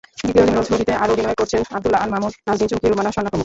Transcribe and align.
দ্বিতীয় 0.23 0.45
লিঙ্গ 0.47 0.59
ছবিতে 0.69 0.91
আরও 1.03 1.11
অভিনয় 1.15 1.37
করছেন 1.39 1.61
আবদুল্লাহ 1.75 2.01
আল-মামুন, 2.03 2.31
নাজনীন 2.47 2.69
চুমকি, 2.71 2.85
রুমানা 2.87 3.11
স্বর্ণা 3.13 3.29
প্রমুখ। 3.31 3.39